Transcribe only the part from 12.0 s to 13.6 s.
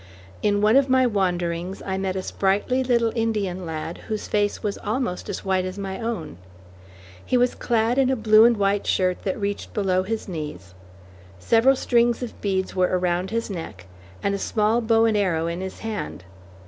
of beads were around his